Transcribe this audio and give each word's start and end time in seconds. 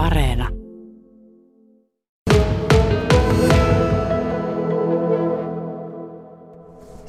Areena. 0.00 0.59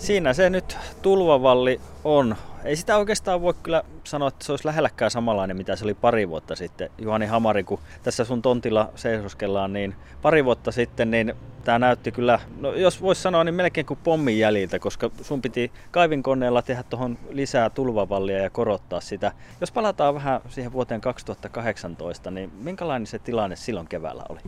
Siinä 0.02 0.34
se 0.34 0.50
nyt 0.50 0.78
tulvavalli 1.02 1.80
on. 2.04 2.36
Ei 2.64 2.76
sitä 2.76 2.98
oikeastaan 2.98 3.42
voi 3.42 3.54
kyllä 3.64 3.84
sanoa, 4.04 4.28
että 4.28 4.46
se 4.46 4.52
olisi 4.52 4.66
lähelläkään 4.66 5.12
samanlainen, 5.12 5.58
mitä 5.58 5.76
se 5.76 5.84
oli 5.84 5.94
pari 5.94 6.30
vuotta 6.30 6.56
sitten. 6.56 6.90
Juhani 6.98 7.26
Hamari, 7.26 7.64
kun 7.64 7.80
tässä 8.04 8.26
sun 8.26 8.42
tontilla 8.42 8.90
seisoskellaan, 8.96 9.74
niin 9.74 9.96
pari 10.22 10.46
vuotta 10.46 10.72
sitten, 10.72 11.12
niin 11.12 11.34
tämä 11.64 11.80
näytti 11.80 12.12
kyllä, 12.12 12.40
no 12.60 12.74
jos 12.74 13.02
voisi 13.02 13.22
sanoa, 13.22 13.44
niin 13.44 13.56
melkein 13.56 13.86
kuin 13.86 14.00
pommin 14.04 14.40
jäljiltä, 14.40 14.80
koska 14.80 15.12
sun 15.22 15.42
piti 15.42 15.72
kaivinkoneella 15.92 16.62
tehdä 16.62 16.84
tuohon 16.84 17.18
lisää 17.30 17.70
tulvavallia 17.70 18.38
ja 18.38 18.50
korottaa 18.50 19.02
sitä. 19.02 19.32
Jos 19.62 19.72
palataan 19.72 20.16
vähän 20.16 20.42
siihen 20.50 20.74
vuoteen 20.74 21.02
2018, 21.02 22.32
niin 22.32 22.52
minkälainen 22.60 23.08
se 23.08 23.20
tilanne 23.20 23.56
silloin 23.56 23.88
keväällä 23.88 24.24
oli? 24.30 24.40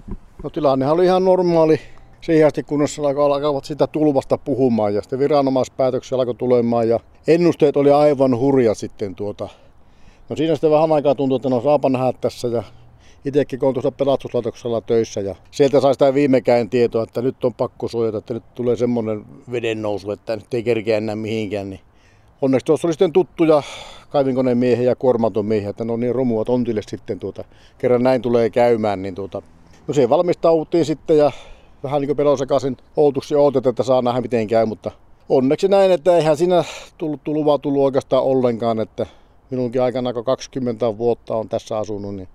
No 0.44 0.50
tilannehan 0.50 0.94
oli 0.94 1.06
ihan 1.06 1.26
normaali 1.26 1.82
siihen 2.24 2.48
asti, 2.48 2.64
kunnes 2.64 3.00
alkavat 3.00 3.66
sitä 3.66 3.88
tulvasta 3.88 4.38
puhumaan 4.38 4.96
ja 4.96 5.02
sitten 5.02 5.20
viranomaispäätöksiä 5.20 6.18
alkoi 6.18 6.36
tulemaan 6.36 6.90
ja 6.90 7.00
ennusteet 7.28 7.78
oli 7.78 7.92
aivan 7.92 8.38
hurja 8.38 8.74
sitten 8.74 9.16
tuota. 9.16 9.50
No 10.30 10.36
siinä 10.36 10.56
sitten 10.56 10.72
vähän 10.72 10.92
aikaa 10.92 11.16
tuntui, 11.16 11.36
että 11.36 11.50
no 11.50 11.62
saapa 11.62 11.90
nähdä 11.90 12.14
tässä 12.22 12.48
ja 12.48 12.64
itsekin 13.26 13.60
kun 13.60 13.74
tuossa 13.74 13.92
pelastuslaitoksella 13.92 14.82
töissä 14.82 15.22
ja 15.22 15.36
sieltä 15.52 15.82
sai 15.82 15.94
sitä 15.94 16.14
viimekäin 16.14 16.70
tietoa, 16.70 17.04
että 17.04 17.22
nyt 17.22 17.46
on 17.46 17.54
pakko 17.54 17.88
suojata, 17.88 18.18
että 18.18 18.34
nyt 18.34 18.44
tulee 18.56 18.76
semmoinen 18.76 19.26
veden 19.52 19.82
nousu, 19.82 20.12
että 20.12 20.36
nyt 20.36 20.54
ei 20.54 20.64
kerkeä 20.64 20.98
enää 20.98 21.16
mihinkään. 21.16 21.70
Niin 21.70 21.82
onneksi 22.42 22.66
tuossa 22.66 22.88
oli 22.88 22.94
sitten 22.94 23.14
tuttuja 23.14 23.64
kaivinkoneen 24.10 24.58
miehiä 24.58 24.90
ja 24.90 24.96
kuormaton 24.96 25.46
miehiä, 25.46 25.70
että 25.70 25.86
no 25.86 25.98
niin 25.98 26.16
romua 26.16 26.46
tontille 26.46 26.82
sitten 26.88 27.20
tuota, 27.20 27.44
kerran 27.78 28.04
näin 28.04 28.22
tulee 28.22 28.50
käymään, 28.50 29.02
niin 29.02 29.16
tuota, 29.16 29.42
no 29.88 29.94
siihen 29.94 30.10
valmistauttiin 30.10 30.86
sitten 30.86 31.18
ja 31.18 31.32
vähän 31.84 32.02
niin 32.02 32.08
kuin 32.08 32.18
pelosekaisin 32.18 32.78
outuksi 32.98 33.36
odotettu, 33.36 33.70
että 33.70 33.84
saa 33.84 34.02
nähdä 34.02 34.22
miten 34.22 34.48
käy, 34.48 34.66
mutta 34.66 34.92
onneksi 35.30 35.68
näin, 35.68 35.92
että 35.92 36.16
eihän 36.16 36.38
siinä 36.38 36.64
tullut 36.98 37.24
tulvaa 37.24 37.58
tullut 37.58 37.84
oikeastaan 37.84 38.24
ollenkaan, 38.24 38.80
että 38.80 39.06
minunkin 39.50 39.82
aikana, 39.82 40.14
kun 40.14 40.24
20 40.24 40.98
vuotta 40.98 41.36
on 41.36 41.50
tässä 41.50 41.78
asunut, 41.78 42.16
niin 42.16 42.28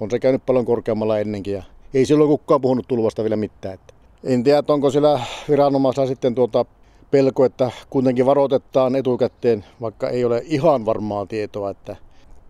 on 0.00 0.10
se 0.10 0.18
käynyt 0.18 0.46
paljon 0.46 0.64
korkeammalla 0.64 1.18
ennenkin 1.18 1.54
ja 1.54 1.62
ei 1.94 2.06
silloin 2.06 2.30
kukaan 2.30 2.60
puhunut 2.60 2.88
tulvasta 2.88 3.22
vielä 3.22 3.36
mitään. 3.36 3.74
Että 3.74 3.94
en 4.24 4.44
tiedä, 4.44 4.62
onko 4.68 4.90
siellä 4.90 5.20
viranomaisella 5.48 6.08
sitten 6.08 6.34
tuota 6.34 6.64
pelko, 7.10 7.44
että 7.44 7.70
kuitenkin 7.90 8.26
varoitetaan 8.26 8.96
etukäteen, 8.96 9.64
vaikka 9.80 10.08
ei 10.08 10.24
ole 10.24 10.42
ihan 10.46 10.86
varmaa 10.86 11.26
tietoa, 11.26 11.70
että 11.70 11.96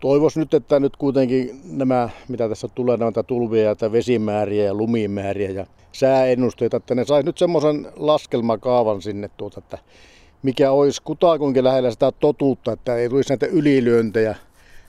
toivois 0.05 0.37
nyt, 0.37 0.55
että 0.55 0.81
nyt 0.81 0.97
kuitenkin 0.97 1.61
nämä, 1.65 2.09
mitä 2.29 2.49
tässä 2.49 2.69
tulee, 2.69 2.97
näitä 2.97 3.23
tulvia 3.23 3.75
ja 3.81 3.93
vesimääriä 3.93 4.65
ja 4.65 4.75
lumimääriä 4.75 5.51
ja 5.51 5.67
sääennusteita, 5.93 6.77
että 6.77 6.95
ne 6.95 7.05
saisi 7.05 7.27
nyt 7.27 7.39
semmoisen 7.39 7.93
laskelmakaavan 7.97 9.03
sinne, 9.03 9.31
tuota, 9.37 9.59
että 9.59 9.79
mikä 10.43 10.71
olisi 10.71 11.03
kutakuinkin 11.03 11.65
lähellä 11.65 11.91
sitä 11.91 12.13
totuutta, 12.13 12.73
että 12.73 12.97
ei 12.97 13.09
tulisi 13.09 13.29
näitä 13.29 13.47
ylilyöntejä, 13.47 14.37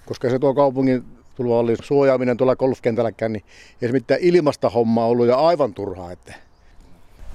koska 0.05 0.29
se 0.29 0.39
tuo 0.39 0.53
kaupungin 0.53 1.03
tulvallin 1.35 1.77
suojaaminen 1.83 2.37
tuolla 2.37 2.55
golfkentälläkään, 2.55 3.33
niin 3.33 3.43
ei 3.81 3.87
se 3.87 3.93
mitään 3.93 4.19
ilmasta 4.23 4.69
hommaa 4.69 5.05
ollut 5.05 5.27
ja 5.27 5.35
aivan 5.35 5.73
turhaa. 5.73 6.11
Että. 6.11 6.33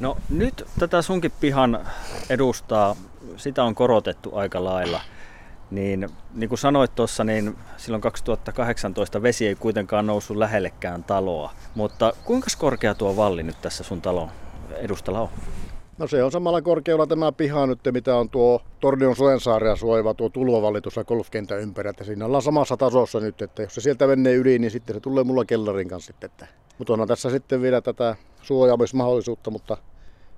No 0.00 0.16
nyt 0.30 0.66
tätä 0.78 1.02
sunkin 1.02 1.32
pihan 1.40 1.86
edustaa, 2.30 2.96
sitä 3.36 3.64
on 3.64 3.74
korotettu 3.74 4.30
aika 4.34 4.64
lailla. 4.64 5.00
Niin, 5.70 6.08
niin 6.34 6.48
kuin 6.48 6.58
sanoit 6.58 6.94
tuossa, 6.94 7.24
niin 7.24 7.56
silloin 7.76 8.00
2018 8.00 9.22
vesi 9.22 9.46
ei 9.46 9.54
kuitenkaan 9.54 10.06
noussut 10.06 10.36
lähellekään 10.36 11.04
taloa. 11.04 11.52
Mutta 11.74 12.12
kuinka 12.24 12.46
korkea 12.58 12.94
tuo 12.94 13.16
valli 13.16 13.42
nyt 13.42 13.56
tässä 13.62 13.84
sun 13.84 14.02
talon 14.02 14.30
edustalla 14.76 15.20
on? 15.20 15.28
No 15.98 16.06
se 16.06 16.24
on 16.24 16.32
samalla 16.32 16.62
korkealla 16.62 17.06
tämä 17.06 17.32
piha 17.32 17.66
nyt, 17.66 17.78
mitä 17.92 18.16
on 18.16 18.30
tuo 18.30 18.62
Tornion 18.80 19.16
Soensaarea 19.16 19.76
suojava 19.76 20.14
tuo 20.14 20.28
tulvavalli 20.28 20.80
tuossa 20.80 21.04
golfkentän 21.04 21.60
ympäri. 21.60 21.90
Että 21.90 22.04
siinä 22.04 22.26
ollaan 22.26 22.42
samassa 22.42 22.76
tasossa 22.76 23.20
nyt, 23.20 23.42
että 23.42 23.62
jos 23.62 23.74
se 23.74 23.80
sieltä 23.80 24.06
menee 24.06 24.34
yli, 24.34 24.58
niin 24.58 24.70
sitten 24.70 24.96
se 24.96 25.00
tulee 25.00 25.24
mulla 25.24 25.44
kellarin 25.44 25.88
kanssa 25.88 26.06
sitten. 26.06 26.30
Että. 26.30 26.46
Mutta 26.78 26.92
onhan 26.92 27.08
tässä 27.08 27.30
sitten 27.30 27.62
vielä 27.62 27.80
tätä 27.80 28.16
suojaamismahdollisuutta, 28.42 29.50
mutta 29.50 29.76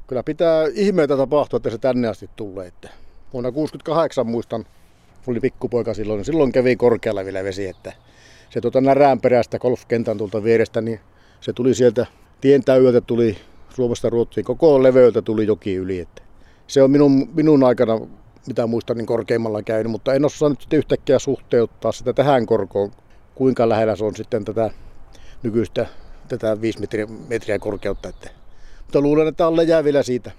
kyllä 0.07 0.23
pitää 0.23 0.65
ihmeitä 0.75 1.17
tapahtua, 1.17 1.57
että 1.57 1.71
se 1.71 1.79
tänne 1.79 2.09
asti 2.09 2.31
tulee. 2.37 2.67
Että 2.67 2.89
vuonna 3.33 3.53
68 3.53 4.27
muistan, 4.27 4.65
oli 5.27 5.41
pikkupoika 5.41 5.95
silloin, 5.95 6.25
silloin 6.25 6.53
kävi 6.53 6.77
korkealla 6.77 7.25
vielä 7.25 7.45
vesi, 7.45 7.67
että 7.67 7.93
se 8.51 8.61
tuota 8.61 8.81
närään 8.81 9.21
golfkentän 9.61 10.19
tuolta 10.19 10.45
vierestä, 10.45 10.81
niin 10.81 11.01
se 11.41 11.53
tuli 11.53 11.75
sieltä 11.75 12.07
tien 12.41 12.65
täydeltä 12.65 13.01
tuli 13.01 13.37
Suomesta 13.75 14.11
Ruotsiin, 14.11 14.45
koko 14.45 14.83
leveyltä 14.83 15.23
tuli 15.23 15.47
joki 15.47 15.75
yli. 15.75 16.01
Että 16.01 16.23
se 16.67 16.83
on 16.83 16.91
minun, 16.91 17.29
minun 17.35 17.65
aikana, 17.65 18.01
mitä 18.47 18.67
muistan, 18.67 18.97
niin 18.97 19.07
korkeimmalla 19.07 19.63
käynyt, 19.63 19.91
mutta 19.91 20.15
en 20.15 20.25
osaa 20.25 20.49
nyt 20.49 20.61
sitten 20.61 20.79
yhtäkkiä 20.79 21.19
suhteuttaa 21.19 21.93
sitä 21.93 22.13
tähän 22.13 22.47
korkoon, 22.47 22.93
kuinka 23.35 23.69
lähellä 23.69 23.97
se 23.97 24.05
on 24.05 24.17
sitten 24.17 24.45
tätä 24.45 24.71
nykyistä 25.43 25.87
tätä 26.29 26.61
5 26.61 26.81
metriä, 26.81 27.07
metriä 27.29 27.59
korkeutta. 27.59 28.09
Että. 28.09 28.31
Mutta 28.83 29.01
luulen, 29.01 29.29
että 29.29 29.47
alle 29.47 29.65
jää 29.65 29.85
vielä 29.85 30.03
siitä. 30.03 30.31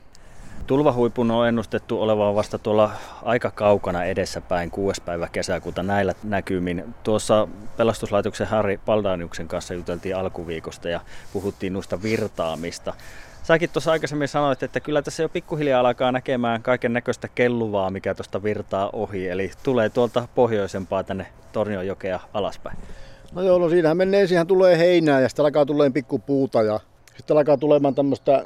Tulvahuipun 0.67 1.31
on 1.31 1.47
ennustettu 1.47 2.01
olevan 2.01 2.35
vasta 2.35 2.59
tuolla 2.59 2.91
aika 3.23 3.51
kaukana 3.51 4.03
edessäpäin 4.03 4.71
6. 4.71 5.01
päivä 5.01 5.27
kesäkuuta 5.31 5.83
näillä 5.83 6.13
näkymin. 6.23 6.95
Tuossa 7.03 7.47
pelastuslaitoksen 7.77 8.47
Harri 8.47 8.79
Paldaniuksen 8.85 9.47
kanssa 9.47 9.73
juteltiin 9.73 10.15
alkuviikosta 10.15 10.89
ja 10.89 10.99
puhuttiin 11.33 11.73
noista 11.73 12.03
virtaamista. 12.03 12.93
Säkin 13.43 13.69
tuossa 13.69 13.91
aikaisemmin 13.91 14.27
sanoit, 14.27 14.63
että 14.63 14.79
kyllä 14.79 15.01
tässä 15.01 15.23
jo 15.23 15.29
pikkuhiljaa 15.29 15.79
alkaa 15.79 16.11
näkemään 16.11 16.61
kaiken 16.61 16.93
näköistä 16.93 17.27
kelluvaa, 17.27 17.89
mikä 17.89 18.15
tuosta 18.15 18.43
virtaa 18.43 18.89
ohi. 18.93 19.27
Eli 19.27 19.51
tulee 19.63 19.89
tuolta 19.89 20.27
pohjoisempaa 20.35 21.03
tänne 21.03 21.25
Tornionjokea 21.51 22.19
alaspäin. 22.33 22.77
No 23.31 23.41
joo, 23.41 23.57
no 23.57 23.69
siinähän 23.69 23.97
menee, 23.97 24.27
siihen 24.27 24.47
tulee 24.47 24.77
heinää 24.77 25.21
ja 25.21 25.29
sitten 25.29 25.45
alkaa 25.45 25.65
tulee 25.65 25.89
pikkupuuta 25.89 26.63
ja 26.63 26.79
sitten 27.17 27.37
alkaa 27.37 27.57
tulemaan 27.57 27.95
tämmöistä 27.95 28.45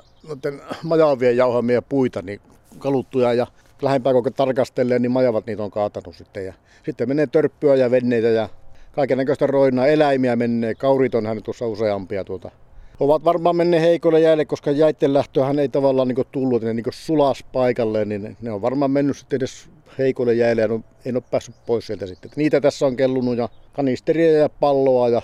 majavien 0.83 1.37
jauhamia 1.37 1.81
puita, 1.81 2.21
niin 2.21 2.41
kaluttuja 2.79 3.33
ja 3.33 3.47
lähempää 3.81 4.13
koko 4.13 4.29
tarkastelee, 4.29 4.99
niin 4.99 5.11
majavat 5.11 5.45
niitä 5.45 5.63
on 5.63 5.71
kaatanut 5.71 6.15
sitten. 6.15 6.45
Ja 6.45 6.53
sitten 6.85 7.07
menee 7.07 7.27
törppyä 7.27 7.75
ja 7.75 7.91
venneitä 7.91 8.27
ja 8.27 8.49
kaiken 8.91 9.17
näköistä 9.17 9.47
roinaa, 9.47 9.87
eläimiä 9.87 10.35
menee, 10.35 10.75
kaurit 10.75 11.15
on 11.15 11.25
hän 11.25 11.43
tuossa 11.43 11.67
useampia 11.67 12.23
tuota. 12.23 12.51
Ovat 12.99 13.23
varmaan 13.23 13.55
menneet 13.55 13.83
heikolle 13.83 14.19
jäille, 14.19 14.45
koska 14.45 14.71
jäitten 14.71 15.13
lähtöhän 15.13 15.59
ei 15.59 15.69
tavallaan 15.69 16.07
niin 16.07 16.25
tullut, 16.31 16.61
ne 16.61 16.73
niin 16.73 16.85
sulas 16.89 17.43
paikalle, 17.53 18.05
niin 18.05 18.37
ne 18.41 18.51
on 18.51 18.61
varmaan 18.61 18.91
mennyt 18.91 19.17
sitten 19.17 19.37
edes 19.37 19.69
heikolle 19.97 20.33
jäille 20.33 20.61
ja 20.61 20.79
en 21.05 21.15
ole 21.15 21.23
päässyt 21.31 21.55
pois 21.65 21.87
sieltä 21.87 22.07
sitten. 22.07 22.31
Niitä 22.35 22.61
tässä 22.61 22.85
on 22.85 22.95
kellunut 22.95 23.37
ja 23.37 23.49
kanisteria 23.73 24.37
ja 24.37 24.49
palloa 24.49 25.09
ja 25.09 25.21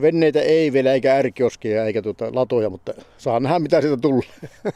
Venneitä 0.00 0.40
ei 0.40 0.72
vielä, 0.72 0.92
eikä 0.92 1.16
ärkioskia 1.16 1.84
eikä 1.84 2.02
tuota 2.02 2.24
latoja, 2.34 2.70
mutta 2.70 2.92
saa 3.18 3.40
nähdä 3.40 3.58
mitä 3.58 3.80
siitä 3.80 3.96
tulee. 3.96 4.22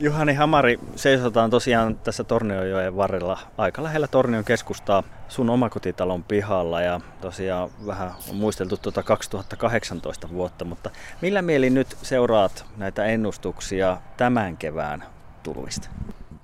Juhani 0.00 0.34
Hamari, 0.34 0.80
seisotaan 0.96 1.50
tosiaan 1.50 1.98
tässä 1.98 2.24
Tornionjoen 2.24 2.96
varrella 2.96 3.38
aika 3.56 3.82
lähellä 3.82 4.06
Tornion 4.06 4.44
keskustaa 4.44 5.02
sun 5.28 5.50
omakotitalon 5.50 6.24
pihalla 6.24 6.82
ja 6.82 7.00
tosiaan 7.20 7.70
vähän 7.86 8.10
on 8.30 8.36
muisteltu 8.36 8.76
tuota 8.76 9.02
2018 9.02 10.28
vuotta, 10.30 10.64
mutta 10.64 10.90
millä 11.22 11.42
mieli 11.42 11.70
nyt 11.70 11.96
seuraat 12.02 12.64
näitä 12.76 13.04
ennustuksia 13.04 13.96
tämän 14.16 14.56
kevään 14.56 15.04
tulvista? 15.42 15.88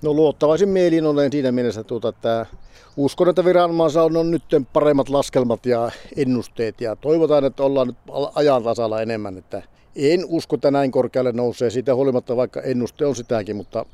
No 0.01 0.13
luottavaisin 0.13 0.69
mielin 0.69 1.05
olen 1.05 1.31
siinä 1.31 1.51
mielessä, 1.51 1.83
tuota, 1.83 2.09
että 2.09 2.45
uskon, 2.97 3.29
että 3.29 3.45
viranomaisilla 3.45 4.19
on 4.19 4.31
nyt 4.31 4.43
paremmat 4.73 5.09
laskelmat 5.09 5.65
ja 5.65 5.91
ennusteet 6.17 6.81
ja 6.81 6.95
toivotaan, 6.95 7.45
että 7.45 7.63
ollaan 7.63 7.87
nyt 7.87 7.97
ajan 8.35 8.63
tasalla 8.63 9.01
enemmän. 9.01 9.37
Että 9.37 9.61
en 9.95 10.25
usko, 10.27 10.55
että 10.55 10.71
näin 10.71 10.91
korkealle 10.91 11.31
nousee 11.31 11.69
siitä 11.69 11.95
huolimatta, 11.95 12.35
vaikka 12.35 12.61
ennuste 12.61 13.05
on 13.05 13.15
sitäkin, 13.15 13.55
mutta 13.55 13.85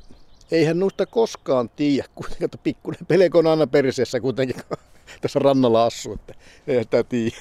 eihän 0.51 0.79
noista 0.79 1.05
koskaan 1.05 1.69
tiedä, 1.69 2.07
kuitenkin, 2.15 2.45
että 2.45 2.57
pikkuinen 2.57 3.05
pelko 3.05 3.39
on 3.39 3.47
aina 3.47 3.67
perseessä 3.67 4.19
kuitenkin 4.19 4.55
tässä 5.21 5.39
rannalla 5.39 5.85
asuu, 5.85 6.13
että 6.13 6.33
ei 6.67 6.83
sitä 6.83 7.03
tiedä. 7.03 7.37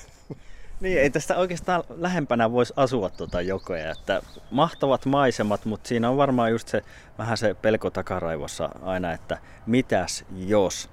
Niin, 0.81 0.99
ei 0.99 1.11
tästä 1.11 1.37
oikeastaan 1.37 1.85
lähempänä 1.89 2.53
voisi 2.53 2.73
asua 2.77 3.11
tuota 3.11 3.41
jokoja, 3.41 3.91
että 3.91 4.23
mahtavat 4.51 5.07
maisemat, 5.07 5.65
mutta 5.65 5.89
siinä 5.89 6.11
on 6.11 6.17
varmaan 6.17 6.51
just 6.51 6.69
se 6.69 6.83
vähän 7.19 7.37
se 7.37 7.55
pelko 7.55 7.91
takaraivossa 7.91 8.69
aina, 8.83 9.13
että 9.13 9.39
mitäs 9.67 10.25
jos. 10.47 10.89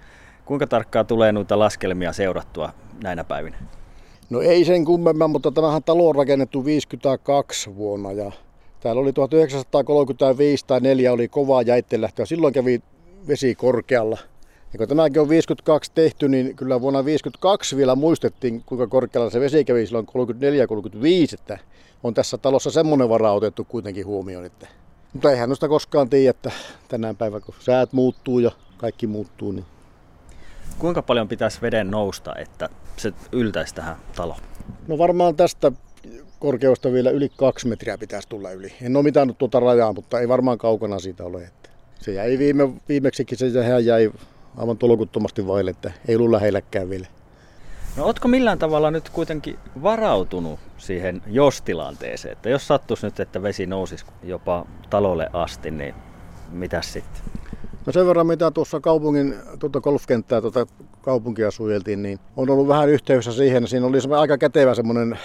Kuinka 0.47 0.67
tarkkaa 0.67 1.03
tulee 1.03 1.31
noita 1.31 1.59
laskelmia 1.59 2.13
seurattua 2.13 2.69
näinä 3.03 3.23
päivinä? 3.23 3.57
No 4.29 4.41
ei 4.41 4.65
sen 4.65 4.85
kummemmin, 4.85 5.29
mutta 5.29 5.51
tämähän 5.51 5.83
talo 5.83 6.09
on 6.09 6.15
rakennettu 6.15 6.65
52 6.65 7.75
vuonna 7.75 8.11
ja 8.11 8.31
täällä 8.79 9.01
oli 9.01 9.13
1935 9.13 10.65
tai 10.67 10.79
4 10.79 11.13
oli 11.13 11.27
kovaa 11.27 11.61
jäittelähtöä. 11.61 12.25
Silloin 12.25 12.53
kävi 12.53 12.81
vesi 13.27 13.55
korkealla. 13.55 14.17
Ja 14.73 14.77
kun 14.77 14.87
tämäkin 14.87 15.21
on 15.21 15.29
52 15.29 15.91
tehty, 15.95 16.29
niin 16.29 16.55
kyllä 16.55 16.81
vuonna 16.81 17.05
52 17.05 17.77
vielä 17.77 17.95
muistettiin, 17.95 18.63
kuinka 18.65 18.87
korkealla 18.87 19.29
se 19.29 19.39
vesi 19.39 19.65
kävi 19.65 19.85
silloin 19.85 20.07
34-35, 20.07 21.33
että 21.33 21.57
on 22.03 22.13
tässä 22.13 22.37
talossa 22.37 22.71
semmoinen 22.71 23.09
vara 23.09 23.31
otettu 23.31 23.63
kuitenkin 23.63 24.05
huomioon. 24.05 24.45
Että... 24.45 24.67
Mutta 25.13 25.31
eihän 25.31 25.49
noista 25.49 25.67
koskaan 25.67 26.09
tiedä, 26.09 26.29
että 26.29 26.51
tänään 26.87 27.15
päivänä 27.15 27.45
kun 27.45 27.55
säät 27.59 27.93
muuttuu 27.93 28.39
ja 28.39 28.51
kaikki 28.77 29.07
muuttuu, 29.07 29.51
niin 29.51 29.65
Kuinka 30.79 31.01
paljon 31.01 31.27
pitäisi 31.27 31.61
veden 31.61 31.91
nousta, 31.91 32.35
että 32.35 32.69
se 32.97 33.13
yltäisi 33.31 33.75
tähän 33.75 33.95
taloon? 34.15 34.39
No 34.87 34.97
varmaan 34.97 35.35
tästä 35.35 35.71
korkeusta 36.39 36.91
vielä 36.91 37.09
yli 37.09 37.29
kaksi 37.37 37.67
metriä 37.67 37.97
pitäisi 37.97 38.29
tulla 38.29 38.51
yli. 38.51 38.73
En 38.81 38.95
ole 38.95 39.03
mitään 39.03 39.35
tuota 39.35 39.59
rajaa, 39.59 39.93
mutta 39.93 40.19
ei 40.19 40.27
varmaan 40.27 40.57
kaukana 40.57 40.99
siitä 40.99 41.23
ole. 41.23 41.43
Että 41.43 41.69
se 42.01 42.13
jäi 42.13 42.39
viime, 42.39 42.69
viimeksikin, 42.89 43.37
se 43.37 43.47
jäi 43.83 44.11
aivan 44.57 44.77
tolkuttomasti 44.77 45.47
vaille, 45.47 45.71
että 45.71 45.91
ei 46.07 46.15
ollut 46.15 46.31
lähelläkään 46.31 46.89
vielä. 46.89 47.07
No 47.97 48.05
ootko 48.05 48.27
millään 48.27 48.59
tavalla 48.59 48.91
nyt 48.91 49.09
kuitenkin 49.09 49.59
varautunut 49.83 50.59
siihen 50.77 51.21
jos-tilanteeseen, 51.27 52.31
että 52.31 52.49
jos 52.49 52.67
sattuisi 52.67 53.05
nyt, 53.05 53.19
että 53.19 53.43
vesi 53.43 53.65
nousisi 53.65 54.05
jopa 54.23 54.65
talolle 54.89 55.29
asti, 55.33 55.71
niin 55.71 55.95
mitä 56.51 56.81
sitten? 56.81 57.21
No 57.87 57.93
sen 57.93 58.07
verran, 58.07 58.27
mitä 58.27 58.51
tuossa 58.51 58.79
kaupungin 58.79 59.35
tuota 59.59 59.81
golfkenttää 59.81 60.41
tuota 60.41 60.67
kaupunkia 61.01 61.51
suojeltiin, 61.51 62.03
niin 62.03 62.19
on 62.37 62.49
ollut 62.49 62.67
vähän 62.67 62.89
yhteydessä 62.89 63.33
siihen. 63.33 63.67
Siinä 63.67 63.85
oli 63.87 63.97
aika 64.17 64.37
kätevä 64.37 64.75
semmoinen 64.75 65.19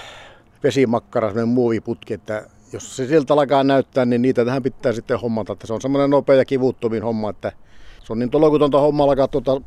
vesimakkara, 0.62 1.28
semmoinen 1.28 1.48
muoviputki, 1.48 2.14
että 2.14 2.46
jos 2.72 2.96
se 2.96 3.06
siltä 3.06 3.34
alkaa 3.34 3.64
näyttää, 3.64 4.04
niin 4.04 4.22
niitä 4.22 4.44
tähän 4.44 4.62
pitää 4.62 4.92
sitten 4.92 5.20
hommata. 5.20 5.52
Että 5.52 5.66
se 5.66 5.72
on 5.72 5.80
semmoinen 5.80 6.10
nopea 6.10 6.36
ja 6.36 6.44
kivuttomin 6.44 7.02
homma, 7.02 7.30
että 7.30 7.52
se 8.04 8.12
on 8.12 8.18
niin 8.18 8.30
tolokutonta 8.30 8.80
homma 8.80 9.04
alkaa 9.04 9.28
tuota 9.28 9.60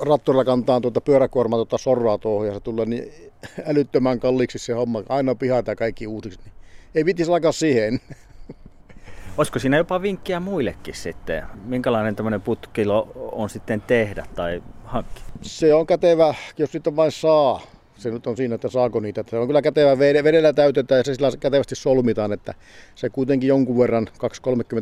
ratturilla 0.00 0.44
kantaa 0.44 0.80
tuota 0.80 1.00
pyöräkuorma 1.00 1.56
tuota 1.56 1.78
sorraa 1.78 2.18
tuohon 2.18 2.46
ja 2.46 2.54
se 2.54 2.60
tulee 2.60 2.86
niin 2.86 3.12
älyttömän 3.66 4.20
kalliiksi 4.20 4.58
se 4.58 4.72
homma. 4.72 5.02
Aina 5.08 5.34
pihata 5.34 5.76
kaikki 5.76 6.06
uusiksi. 6.06 6.40
Niin 6.44 6.52
ei 6.94 7.04
vitisi 7.04 7.30
alkaa 7.30 7.52
siihen. 7.52 8.00
Olisiko 9.38 9.58
siinä 9.58 9.76
jopa 9.76 10.02
vinkkiä 10.02 10.40
muillekin 10.40 10.94
sitten? 10.94 11.42
Minkälainen 11.64 12.16
tämmöinen 12.16 12.40
putkilo 12.40 13.12
on 13.32 13.50
sitten 13.50 13.80
tehdä 13.80 14.26
tai 14.34 14.62
hankkia? 14.84 15.24
Se 15.42 15.74
on 15.74 15.86
kätevä, 15.86 16.34
jos 16.58 16.72
sitä 16.72 16.96
vain 16.96 17.12
saa. 17.12 17.60
Se 17.96 18.10
nyt 18.10 18.26
on 18.26 18.36
siinä, 18.36 18.54
että 18.54 18.68
saako 18.68 19.00
niitä. 19.00 19.24
Se 19.30 19.38
on 19.38 19.46
kyllä 19.46 19.62
kätevä 19.62 19.98
vedellä 19.98 20.52
täytetään 20.52 20.98
ja 20.98 21.04
se 21.04 21.14
sillä 21.14 21.30
kätevästi 21.40 21.74
solmitaan, 21.74 22.32
että 22.32 22.54
se 22.94 23.10
kuitenkin 23.10 23.48
jonkun 23.48 23.78
verran 23.78 24.08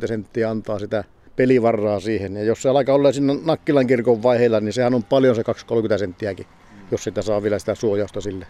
2-30 0.05 0.07
senttiä 0.07 0.51
antaa 0.51 0.79
sitä 0.79 1.05
pelivarraa 1.37 2.01
siihen. 2.01 2.37
Ja 2.37 2.45
jos 2.45 2.63
se 2.63 2.69
alkaa 2.69 2.95
olla 2.95 3.13
siinä 3.13 3.35
Nakkilan 3.45 3.87
kirkon 3.87 4.23
vaiheilla, 4.23 4.61
niin 4.61 4.73
sehän 4.73 4.95
on 4.95 5.05
paljon 5.05 5.37
se 5.37 5.43
2-30 5.43 5.99
senttiäkin, 5.99 6.47
jos 6.91 7.05
sitä 7.05 7.23
saa 7.23 7.43
vielä 7.43 7.59
sitä 7.59 7.75
suojausta 7.75 8.21
sille. 8.21 8.47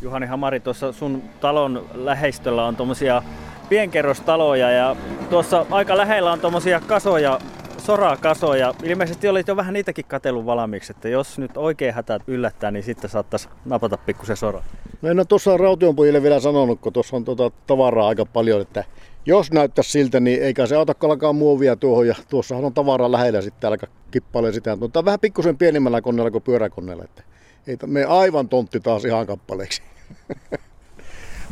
Juhani 0.00 0.26
Hamari, 0.26 0.60
tuossa 0.60 0.92
sun 0.92 1.22
talon 1.40 1.86
läheistöllä 1.94 2.66
on 2.66 2.76
tuommoisia 2.76 3.22
pienkerrostaloja 3.68 4.70
ja 4.70 4.96
tuossa 5.32 5.66
aika 5.70 5.96
lähellä 5.96 6.32
on 6.32 6.40
tuommoisia 6.40 6.80
kasoja, 6.80 7.40
sorakasoja. 7.78 8.74
Ilmeisesti 8.82 9.28
olit 9.28 9.48
jo 9.48 9.56
vähän 9.56 9.74
niitäkin 9.74 10.04
katellut 10.04 10.46
valmiiksi, 10.46 10.92
että 10.92 11.08
jos 11.08 11.38
nyt 11.38 11.56
oikein 11.56 11.94
hätät 11.94 12.22
yllättää, 12.26 12.70
niin 12.70 12.82
sitten 12.82 13.10
saattaisi 13.10 13.48
napata 13.64 13.96
pikkusen 13.96 14.36
sora. 14.36 14.62
No 15.02 15.08
en 15.08 15.18
ole 15.18 15.24
tuossa 15.24 15.56
Rautionpojille 15.56 16.22
vielä 16.22 16.40
sanonut, 16.40 16.80
kun 16.80 16.92
tuossa 16.92 17.16
on 17.16 17.24
tuota 17.24 17.50
tavaraa 17.66 18.08
aika 18.08 18.26
paljon, 18.26 18.60
että 18.60 18.84
jos 19.26 19.52
näyttäisi 19.52 19.90
siltä, 19.90 20.20
niin 20.20 20.42
eikä 20.42 20.66
se 20.66 20.76
auta 20.76 20.94
alkaa 21.02 21.32
muovia 21.32 21.76
tuohon 21.76 22.06
ja 22.06 22.14
tuossahan 22.30 22.64
on 22.64 22.74
tavaraa 22.74 23.12
lähellä 23.12 23.40
sitten 23.40 23.68
alkaa 23.68 23.90
kippailemaan 24.10 24.54
sitä. 24.54 24.76
Mutta 24.76 25.04
vähän 25.04 25.20
pikkusen 25.20 25.58
pienemmällä 25.58 26.00
koneella 26.00 26.30
kuin 26.30 26.44
pyöräkoneella, 26.44 27.04
että 27.04 27.22
ei 27.66 27.76
me 27.86 28.04
aivan 28.04 28.48
tontti 28.48 28.80
taas 28.80 29.04
ihan 29.04 29.26
kappaleeksi. 29.26 29.82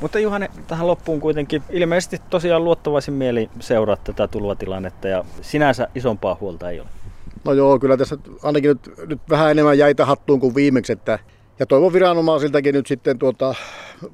Mutta 0.01 0.19
Juhane, 0.19 0.51
tähän 0.67 0.87
loppuun 0.87 1.21
kuitenkin 1.21 1.63
ilmeisesti 1.71 2.19
tosiaan 2.31 2.65
luottavaisin 2.65 3.15
mieli 3.15 3.51
seuraa 3.61 3.97
tätä 3.97 4.29
tulvatilannetta 4.29 5.09
ja 5.09 5.25
sinänsä 5.43 5.89
isompaa 5.95 6.37
huolta 6.41 6.71
ei 6.71 6.81
ole. 6.81 6.89
No 7.45 7.53
joo, 7.53 7.79
kyllä 7.79 7.97
tässä 7.97 8.17
ainakin 8.43 8.69
nyt, 8.69 8.91
nyt 9.07 9.21
vähän 9.31 9.51
enemmän 9.51 9.79
jäitä 9.79 10.07
hattuun 10.07 10.41
kuin 10.41 10.55
viimeksi, 10.55 10.93
että 10.93 11.19
ja 11.59 11.67
toivon 11.67 11.93
viranomaisiltakin 11.93 12.75
nyt 12.75 12.87
sitten 12.87 13.19
tuota 13.19 13.55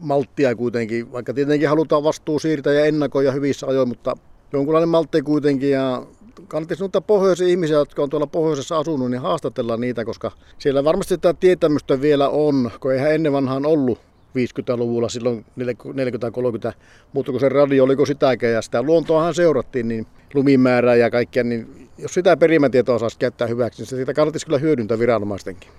malttia 0.01 0.55
kuitenkin, 0.55 1.13
vaikka 1.13 1.35
tietenkin 1.35 1.69
halutaan 1.69 2.05
vastuu 2.05 2.39
siirtää 2.39 2.73
ja 2.73 2.85
ennakoida 2.85 3.33
hyvissä 3.33 3.67
ajoin, 3.67 3.89
mutta 3.89 4.17
jonkunlainen 4.53 4.89
maltti 4.89 5.23
kuitenkin 5.23 5.71
ja 5.71 6.07
kannattaisi 6.49 6.83
noita 6.83 7.01
pohjoisia 7.01 7.49
ihmisiä, 7.49 7.77
jotka 7.77 8.03
on 8.03 8.11
tuolla 8.11 8.27
pohjoisessa 8.27 8.79
asunut, 8.79 9.11
niin 9.11 9.21
haastatella 9.21 9.77
niitä, 9.77 10.05
koska 10.05 10.33
siellä 10.59 10.85
varmasti 10.85 11.19
tätä 11.19 11.39
tietämystä 11.41 12.01
vielä 12.01 12.29
on, 12.29 12.71
kun 12.81 12.93
eihän 12.93 13.15
ennen 13.15 13.33
vanhaan 13.33 13.67
ollut 13.67 13.99
50-luvulla 14.37 15.09
silloin 15.09 15.45
40-30, 16.71 16.73
mutta 17.13 17.33
kun 17.33 17.41
se 17.41 17.49
radio 17.49 17.85
oliko 17.85 18.07
sitäkään 18.07 18.53
ja 18.53 18.63
sitä 18.63 18.83
luontoahan 18.83 19.35
seurattiin, 19.35 19.89
niin 19.89 20.07
lumimäärää 20.35 20.95
ja 20.95 21.11
kaikkea, 21.11 21.45
niin 21.45 21.89
jos 21.99 22.15
sitä 22.15 22.37
perimätietoa 22.37 22.99
saisi 22.99 23.19
käyttää 23.19 23.47
hyväksi, 23.47 23.83
niin 23.83 23.89
sitä 23.89 24.15
kannattaisi 24.15 24.47
kyllä 24.47 24.59
hyödyntää 24.59 24.99
viranomaistenkin. 24.99 25.71